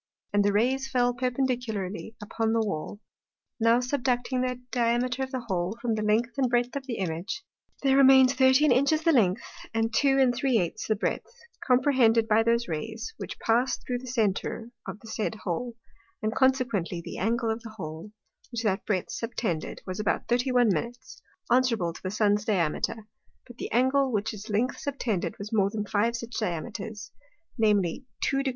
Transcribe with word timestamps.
And 0.33 0.43
the 0.43 0.51
Rays 0.51 0.89
fell 0.89 1.13
perpendicularly 1.13 2.15
upon 2.19 2.53
the 2.53 2.59
Wall. 2.65 2.99
Now 3.59 3.77
subducting 3.77 4.41
the 4.41 4.59
Diameter 4.71 5.21
of 5.21 5.29
the 5.29 5.41
Hole 5.41 5.77
from 5.79 5.93
the 5.93 6.01
length 6.01 6.39
and 6.39 6.49
breadth 6.49 6.75
of 6.75 6.87
the 6.87 6.95
Image, 6.97 7.43
there 7.83 7.97
remains 7.97 8.33
13 8.33 8.71
Inches 8.71 9.03
the 9.03 9.11
length, 9.11 9.43
and 9.75 9.91
2⅜ 9.93 10.87
the 10.87 10.95
breadth, 10.95 11.31
comprehended 11.63 12.27
by 12.27 12.41
those 12.41 12.67
Rays, 12.67 13.13
which 13.17 13.37
passed 13.37 13.83
thro' 13.85 13.99
the 13.99 14.07
Center 14.07 14.71
of 14.87 14.99
the 15.01 15.07
said 15.07 15.35
Hole, 15.43 15.75
and 16.23 16.33
consequently 16.33 16.99
the 17.05 17.19
Angle 17.19 17.51
of 17.51 17.61
the 17.61 17.75
Hole, 17.77 18.11
which 18.51 18.63
that 18.63 18.83
breadth 18.87 19.11
subtended, 19.11 19.83
was 19.85 19.99
about 19.99 20.27
31', 20.27 20.93
answerable 21.51 21.93
to 21.93 22.01
the 22.01 22.09
Sun's 22.09 22.43
Diameter; 22.43 23.07
but 23.45 23.57
the 23.57 23.71
Angle, 23.71 24.11
which 24.11 24.33
its 24.33 24.49
length 24.49 24.79
subtended, 24.79 25.37
was 25.37 25.53
more 25.53 25.69
than 25.69 25.85
five 25.85 26.15
such 26.15 26.37
Diameters, 26.39 27.11
namely 27.59 28.07
2° 28.23 28.29
49'. 28.31 28.45